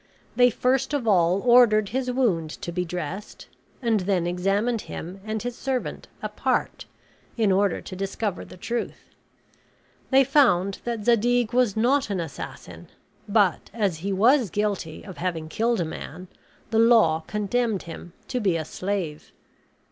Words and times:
They 0.35 0.49
first 0.49 0.95
of 0.95 1.07
all 1.07 1.43
ordered 1.45 1.89
his 1.89 2.09
wound 2.09 2.49
to 2.63 2.71
be 2.71 2.83
dressed, 2.83 3.45
and 3.83 3.99
then 3.99 4.25
examined 4.25 4.81
him 4.89 5.21
and 5.23 5.39
his 5.43 5.55
servant 5.55 6.07
apart, 6.23 6.85
in 7.37 7.51
order 7.51 7.81
to 7.81 7.95
discover 7.95 8.43
the 8.43 8.57
truth. 8.57 9.11
They 10.09 10.23
found 10.23 10.79
that 10.85 11.05
Zadig 11.05 11.53
was 11.53 11.77
not 11.77 12.09
an 12.09 12.19
assassin; 12.19 12.87
but 13.29 13.69
as 13.75 13.97
he 13.97 14.11
was 14.11 14.49
guilty 14.49 15.05
of 15.05 15.17
having 15.17 15.49
killed 15.49 15.79
a 15.79 15.85
man, 15.85 16.29
the 16.71 16.79
law 16.79 17.23
condemned 17.27 17.83
him 17.83 18.13
to 18.29 18.39
be 18.39 18.57
a 18.57 18.65
slave. 18.65 19.31